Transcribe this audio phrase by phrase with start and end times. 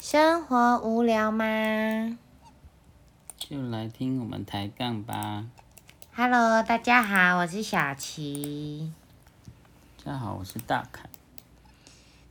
[0.00, 1.44] 生活无聊吗
[3.36, 5.44] 就来听我们抬杠吧。
[6.16, 8.90] ？Hello，大家好，我是小琪。
[10.02, 11.04] 大家好，我是大凯。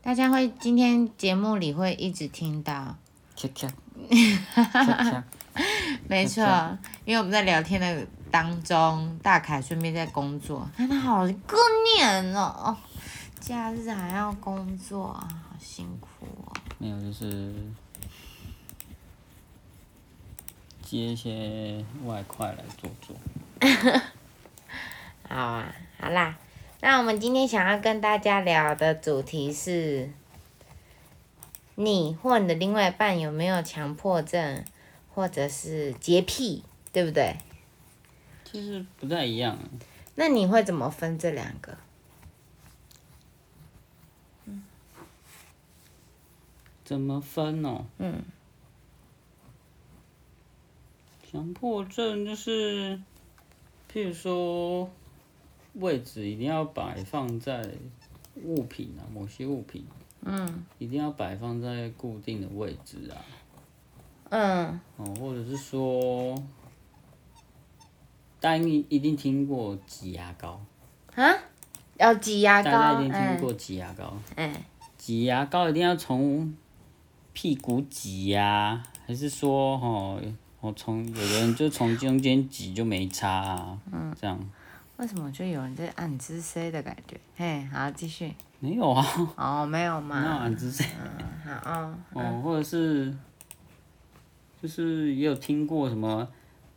[0.02, 2.96] 大家会今天节目里会一直听到，
[3.36, 3.70] 恰恰
[6.10, 6.44] 没错，
[7.06, 11.60] 因为我们在聊天的当中，大凯顺便在工作，看他好过
[11.96, 12.76] 年哦，
[13.40, 16.48] 假日还要工作啊，好辛苦哦。
[16.80, 17.54] 没有就是
[20.81, 23.16] 接一些外快来做做。
[25.27, 26.38] 好啊，好啦，
[26.81, 30.09] 那我们今天想要跟大家聊的主题是，
[31.76, 34.63] 你或你的另外一半有没有强迫症，
[35.13, 37.35] 或者是洁癖，对不对？
[38.46, 39.59] 其实不太一样，
[40.16, 41.77] 那你会怎么分这两个？
[46.89, 47.85] 怎么分哦？
[47.99, 48.23] 嗯，
[51.21, 52.99] 强迫症就是，
[53.93, 54.90] 譬如说，
[55.76, 57.63] 位置一定要摆放在
[58.43, 59.85] 物品啊，某些物品，
[60.23, 63.21] 嗯一定要摆放在固定的位置啊。
[64.31, 66.34] 嗯哦，或者是说，
[68.40, 70.59] 大家一一定听过挤牙膏，
[71.13, 71.31] 啊，
[71.97, 74.18] 要挤牙膏，大家一定听嗯过挤牙膏。
[74.35, 74.56] 嗯
[74.97, 76.53] 挤牙膏一定要从
[77.34, 80.22] 屁股挤呀、还是说哦，
[80.59, 84.40] 我从有的人就从中间挤就没差啊，嗯这样。
[84.97, 87.18] 为什么就有人在暗自 C 的感觉？
[87.38, 88.34] 嘿，好，继续。
[88.59, 89.06] 没有啊，
[89.38, 90.40] 哦，没有那嘛。
[90.41, 90.84] 俺只是
[91.63, 93.16] 好哦，哦，或者是
[94.62, 96.28] 就是也有听过什么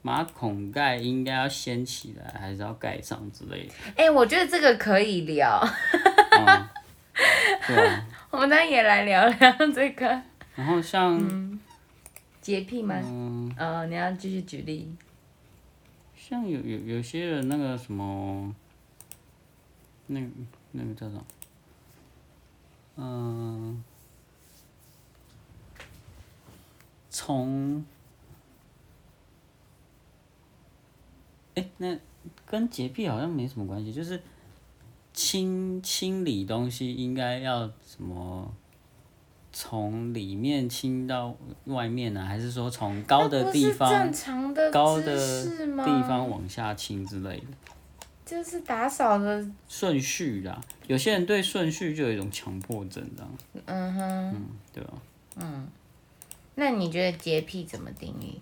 [0.03, 6.69] 马桶盖应该要掀起来，还是要盖上之类的，哎、我觉得这个可以聊，哦，
[7.67, 10.23] 对啊， 我们当也来聊聊这个
[10.55, 11.59] 然后像
[12.41, 13.01] 洁癖吗？
[13.05, 13.55] 嗯。
[13.59, 14.95] 哦，你要继续举例。
[16.17, 18.55] 像有有有些人那个什么，
[20.07, 20.27] 那个
[20.71, 21.25] 那个叫什么？
[22.97, 23.83] 嗯、
[27.09, 27.85] 从，
[31.55, 31.99] 哎、那
[32.47, 34.23] 跟洁癖好像没什么关系，就是
[35.13, 38.55] 清清理东西应该要什么？
[39.53, 43.91] 从里面清到外面呢、还是说从高的地方？
[43.91, 45.45] 正常的高的？
[45.85, 47.45] 地方往下清之类的
[48.25, 50.61] 就是打扫的，顺序啦。
[50.87, 53.29] 有些人对顺序就有一种强迫症的，
[53.67, 54.93] 嗯哼，嗯，对吧？
[56.55, 58.41] 那你觉得洁癖怎么定义？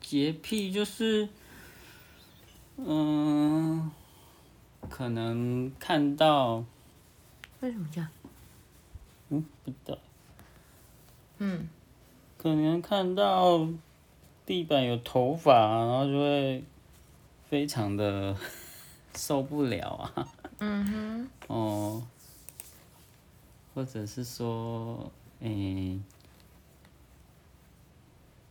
[0.00, 1.28] 洁癖就是，
[2.76, 3.90] 嗯、
[4.88, 6.64] 可能看到，
[7.60, 8.08] 为什么这样？
[9.30, 9.98] 嗯，不知道，
[11.38, 11.68] 嗯，
[12.38, 13.68] 可能看到
[14.46, 16.64] 地板有头发，然后就会
[17.50, 18.36] 非常的
[19.14, 20.28] 受不了啊。
[20.60, 22.06] 嗯哼，哦，
[23.74, 25.10] 或者是说，
[25.40, 26.00] 诶、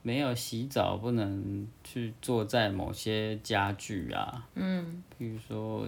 [0.04, 5.04] 没有洗澡不能去坐在某些家具啊，嗯。
[5.18, 5.88] 比如说，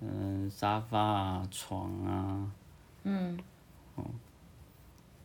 [0.00, 2.50] 嗯、沙发啊、床啊，
[3.04, 3.38] 嗯，
[3.96, 4.04] 哦。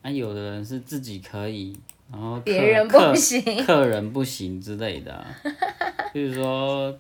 [0.02, 1.80] 啊，有的人是自己可以，
[2.12, 3.66] 然后客别人不行。
[3.66, 5.25] 客人不行之类的、啊，
[6.13, 6.96] 比如说，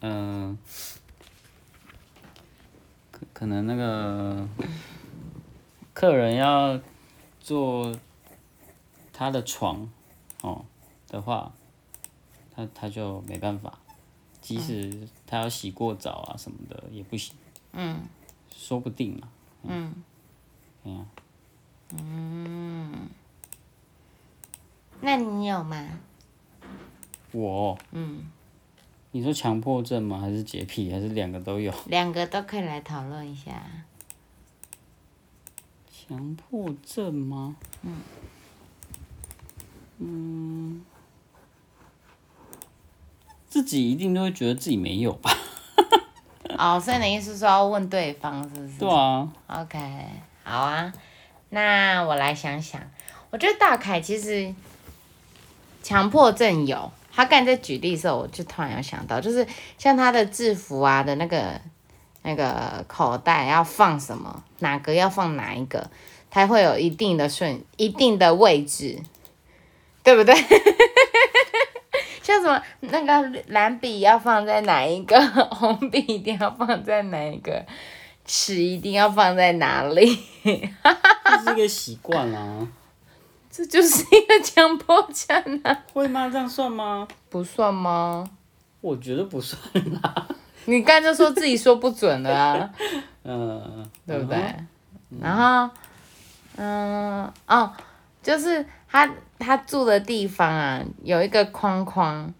[0.00, 0.58] 嗯、
[3.12, 4.48] 可可能那个
[5.94, 6.80] 客人要
[7.38, 7.94] 坐
[9.12, 9.88] 他的床
[10.40, 10.64] 哦
[11.08, 11.52] 的话，
[12.56, 13.78] 他他就没办法，
[14.42, 17.34] 即使他要洗过澡啊什么的也不行，
[17.72, 18.02] 嗯
[18.54, 19.28] 说不定嘛，
[19.62, 19.94] 嗯
[20.84, 21.06] 对呀、
[21.96, 23.08] 嗯，
[25.00, 25.88] 那你有吗？
[27.30, 28.30] 我嗯，
[29.12, 30.18] 你说强迫症吗？
[30.18, 30.92] 还是洁癖？
[30.92, 31.72] 还是两个都有？
[31.86, 33.62] 两个都可以来讨论一下。
[35.90, 37.56] 强迫症吗？
[39.98, 40.84] 嗯。
[43.52, 45.30] 自己一定都会觉得自己没有吧？
[46.56, 48.78] 哦，所以你的意思是说要问对方是不是？
[48.78, 49.78] 对啊，OK，
[50.42, 50.90] 好啊，
[51.50, 52.80] 那我来想想，
[53.28, 54.54] 我觉得大凯其实
[55.82, 59.46] 强迫症有，他刚才在举例的时候，我就突然有想到，就是
[59.76, 61.60] 像他的制服啊的那个
[62.22, 65.90] 那个口袋要放什么，哪个要放哪一个，
[66.30, 68.98] 他会有一定的顺一定的位置，
[70.02, 70.34] 对不对？
[72.22, 75.20] 像什么那个蓝笔要放在哪一个，
[75.50, 77.64] 红笔一定要放在哪一个，
[78.24, 80.18] 尺一定要放在哪里？
[80.44, 82.66] 这是一个习惯啊。
[83.50, 86.26] 这就是一个强迫症啊，会吗？
[86.32, 87.06] 这样算吗？
[87.28, 88.26] 不算吗？
[88.80, 89.60] 我觉得不算
[90.00, 90.26] 啦。
[90.64, 92.70] 你刚才就说自己说不准的啊，
[93.24, 94.38] 嗯，对不对？
[95.20, 95.70] 然后，
[96.56, 97.70] 嗯，哦，
[98.22, 102.32] 就是他他住的地方啊，有一个框框，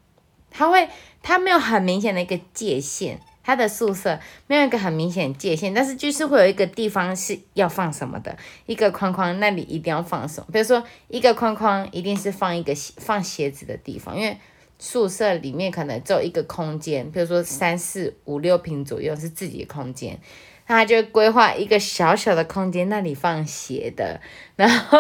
[0.50, 0.88] 他会
[1.23, 8.37] 他没有很明显的一个界限，他的宿舍没有一个很明显界限，但是就是会有一个地方是要放什么的，
[8.67, 14.38] 一个框框那里一定要放什么，比如说一个框框一定是放一个鞋放鞋子的地方，因为
[14.79, 20.20] 宿舍里面可能只有一个空间，比如说三四五六平左右是自己的空间。
[20.66, 24.20] 那他就规划一个小小的空间，那里放鞋的，
[24.56, 24.98] 然后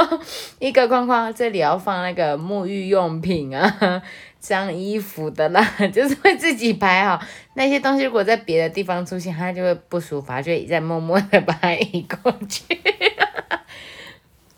[0.58, 4.02] 一个框框这里要放那个沐浴用品啊、
[4.40, 5.62] 脏衣服的啦，
[5.92, 7.20] 就是会自己排好
[7.54, 8.04] 那些东西。
[8.04, 12.80] 如果在别的地方出现，他就会不舒服，他就会再默默的把它移过去。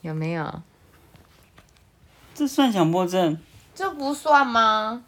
[0.01, 0.63] 有没有？
[2.35, 3.39] 这算强迫症？
[3.75, 5.05] 这不算吗？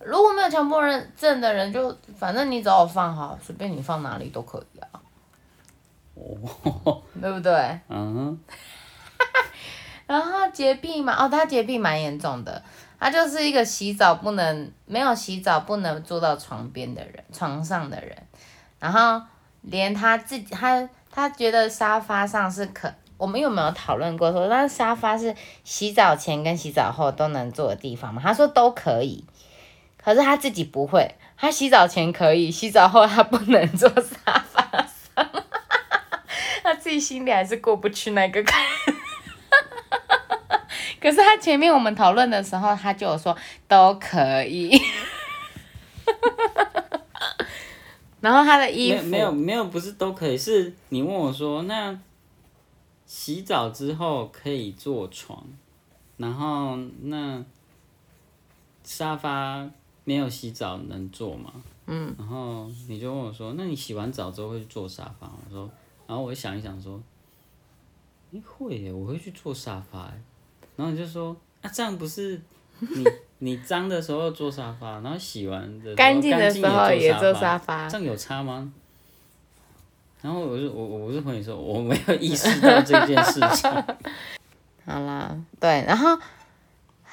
[0.00, 4.88] 如果没有强迫症症的人，就反正你找我放好，随便你放哪里都可以啊，
[6.14, 7.52] 哦，对不对？
[7.88, 8.14] 嗯。
[8.14, 8.38] 哼，
[10.06, 12.62] 然后洁癖嘛，哦，他洁癖蛮严重的，
[12.98, 18.16] 他就是一个洗澡不能没有洗澡不能坐到床边的人，床上的人，
[18.78, 19.20] 然后
[19.60, 25.34] 连他自己他他觉得沙发上是可，我们有没有讨论过说，那沙发是
[25.64, 28.22] 洗澡前跟洗澡后都能坐的地方吗？
[28.24, 29.24] 他说都可以，
[30.02, 34.88] 可是他自己不会，他洗澡前可以，洗澡后他不能坐沙发上，
[36.62, 38.64] 他自己心里还是过不去那个坎。
[41.00, 43.36] 可是他前面我们讨论的时候，他就说
[43.66, 44.78] 都可以。
[48.20, 51.96] 然后他的衣服没有没有没有，不是都可以，是你问我说，那
[53.06, 55.44] 洗澡之后可以坐床，
[56.16, 57.44] 然后那
[58.82, 59.68] 沙发
[60.08, 61.52] 没有洗澡能坐吗？
[61.84, 65.34] 嗯，然后你就问我说，那你洗完澡之后会去坐沙发吗？
[65.46, 65.70] 我说，
[66.06, 66.98] 然后我想一想说，
[68.32, 70.22] 诶会耶，我会去坐沙发耶，
[70.76, 72.40] 然后你就说，啊这样不是
[72.78, 73.04] 你
[73.40, 78.72] 你脏的时候坐沙发，然后洗完的干净的时候也坐坐沙发这样有差吗？
[80.22, 83.70] 然后我就我我我是回你说我没有意识到这件事情，
[84.86, 86.18] 好啦，对，然后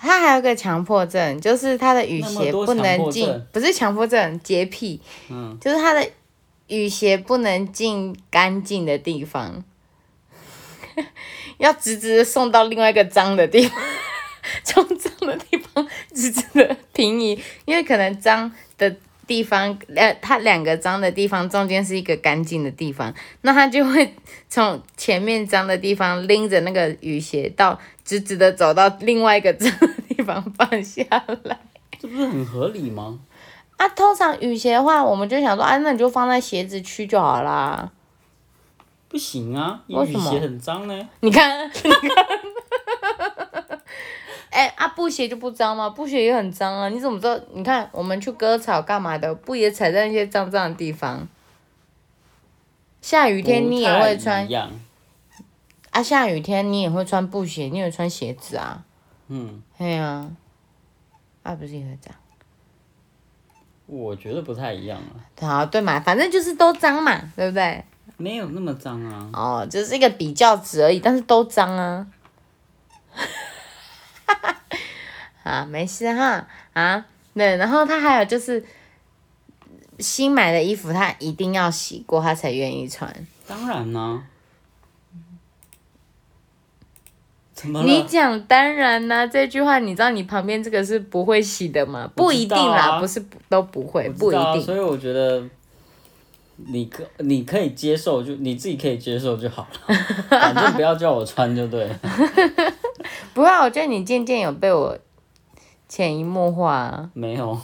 [0.05, 6.07] 他还有个强迫症，就是他的雨鞋不能进不是强迫症，洁癖，嗯，就是他的
[6.67, 9.63] 雨鞋不能进干净的地方，
[11.57, 13.81] 要直直的送到另外一个脏的地方，
[14.63, 18.95] 从脏的地方直直的平移，因为可能脏的
[19.27, 24.13] 地方，呃，它两个脏的地方中间是一个干净的地方，那他就会
[24.47, 31.03] 从前面脏的地方拎着那个雨鞋到直直的走到另外一个脏的地方放下
[31.43, 31.59] 来。
[31.99, 33.19] 这不是很合理吗？
[33.77, 37.91] 啊，通常雨鞋的话，我们就想说，啊，那你就放在鞋子区就好啦。
[39.09, 41.09] 不行啊，雨为什么鞋很脏呢。
[41.21, 42.25] 你看， 你看，
[44.55, 45.89] 哎、啊，布鞋就不脏吗？
[45.89, 47.37] 布鞋也很脏啊，你怎么知道？
[47.51, 51.27] 你看，我们去割草干嘛的，不也踩在那些脏脏的地方？
[53.01, 54.47] 下雨天你也会穿
[55.91, 58.85] 啊，下雨天你也会穿布鞋，你也会穿鞋子啊。
[59.27, 60.31] 嗯，对呀、啊，
[61.43, 62.17] 啊，不是也会这样？
[63.87, 67.83] 我觉得不太一样啊，好，对嘛，反正就是都脏嘛，对不对？
[68.17, 69.29] 没有那么脏啊。
[69.33, 72.07] 哦，就是一个比较值而已，但是都脏啊。
[75.45, 78.65] 啊，没事哈啊，对，然后他还有就是
[79.99, 83.15] 新买的衣服，他一定要洗过，他才愿意穿。
[83.47, 84.23] 当然啦、
[87.63, 88.03] 你？
[88.07, 92.09] 讲当然啦、这句话你知道你旁边这个是不会洗的吗？
[92.15, 94.61] 不一定啦，不是不都不会，不一定。
[94.63, 95.43] 所以我觉得
[96.55, 99.95] 你可你可以接受，就你自己可以接受就好了，
[100.27, 101.99] 反正不要叫我穿就对了。
[103.35, 104.97] 不会啊，我觉得你渐渐有被我
[105.87, 107.59] 潜移默化啊，没有，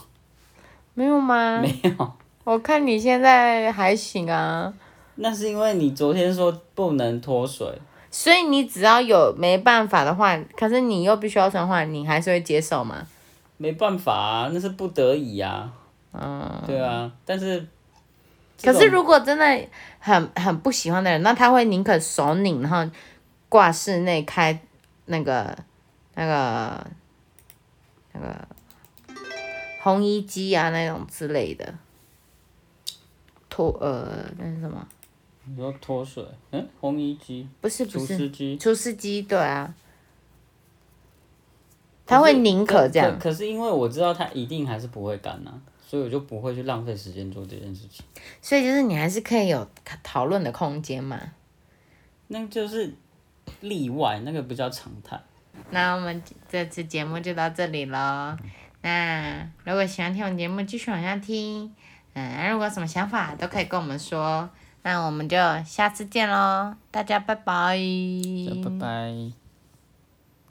[0.94, 1.60] 没有吗？
[1.62, 2.14] 没有，
[2.44, 4.74] 我看你现在还行啊。
[5.16, 7.68] 那是因为你昨天说不能脱水，
[8.10, 13.06] 所以你只要有没办法的话，可是你又必须要穿的话，你还是会接受吗？
[13.58, 15.70] 没办法啊，那是不得已呀、
[16.14, 16.64] 嗯。
[16.66, 17.68] 对啊，但是
[18.64, 19.68] 可是如果真的
[20.00, 22.92] 很很不喜欢的人，那他会宁可手拧，然后
[23.50, 24.60] 挂室内开
[25.06, 25.56] 那个
[26.16, 26.84] 那个
[28.14, 28.48] 那个
[29.82, 31.74] 红衣机啊那种之类的，
[33.50, 34.88] 脱呃那是什么
[35.46, 39.74] 你说脱水，嗯，红衣机、不是不是，除湿机，厨师机对啊，
[42.06, 43.18] 他会宁可这样。
[43.18, 48.06] 可可是因为我知道他一定还是不会干呐、所以我就不会去浪费时间做这件事情。
[48.40, 49.68] 所以就是你还是可以有
[50.04, 51.20] 讨论的空间嘛。
[52.28, 52.94] 那就是
[53.62, 55.20] 例外，那个不叫常态。
[55.72, 58.38] 那我们这次节目就到这里喽。
[58.82, 61.74] 那如果喜欢听我们节目，继续往下听。
[62.14, 64.50] 嗯，如果什么想法都可以跟我们说。
[64.84, 67.78] 那我们就下次见喽，大家拜拜。
[68.64, 69.41] 拜拜。